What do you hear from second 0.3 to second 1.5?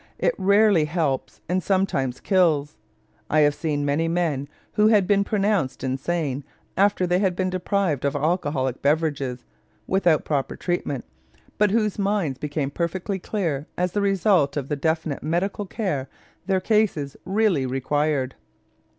rarely helps